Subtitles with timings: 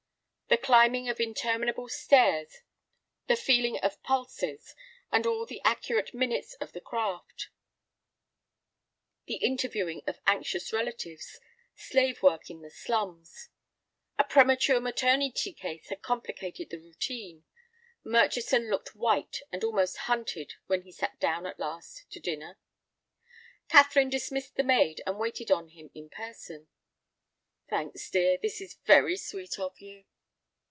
[0.49, 2.57] The climbing of interminable stairs,
[3.27, 4.75] the feeling of pulses,
[5.09, 7.47] and all the accurate minutes of the craft,
[9.27, 11.39] the interviewing of anxious relatives,
[11.75, 13.47] slave work in the slums!
[14.19, 17.45] A premature maternity case had complicated the routine.
[18.03, 22.59] Murchison looked white and almost hunted when he sat down at last to dinner.
[23.69, 26.67] Catherine dismissed the maid and waited on him in person.
[27.69, 30.03] "Thanks, dear, this is very sweet of you."